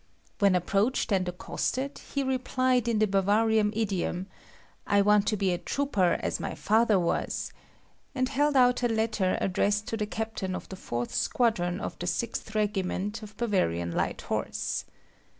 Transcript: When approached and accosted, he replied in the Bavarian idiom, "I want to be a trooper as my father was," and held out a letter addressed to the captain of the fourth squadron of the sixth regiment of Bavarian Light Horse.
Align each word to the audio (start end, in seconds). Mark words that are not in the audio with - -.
When 0.39 0.55
approached 0.55 1.11
and 1.11 1.27
accosted, 1.29 1.99
he 1.99 2.23
replied 2.23 2.87
in 2.87 2.97
the 2.97 3.05
Bavarian 3.05 3.71
idiom, 3.75 4.25
"I 4.87 5.03
want 5.03 5.27
to 5.27 5.37
be 5.37 5.51
a 5.51 5.59
trooper 5.59 6.17
as 6.21 6.39
my 6.39 6.55
father 6.55 6.97
was," 6.97 7.53
and 8.15 8.27
held 8.27 8.55
out 8.55 8.81
a 8.81 8.87
letter 8.87 9.37
addressed 9.39 9.85
to 9.89 9.97
the 9.97 10.07
captain 10.07 10.55
of 10.55 10.67
the 10.69 10.75
fourth 10.75 11.13
squadron 11.13 11.79
of 11.79 11.99
the 11.99 12.07
sixth 12.07 12.55
regiment 12.55 13.21
of 13.21 13.37
Bavarian 13.37 13.91
Light 13.91 14.21
Horse. 14.23 14.85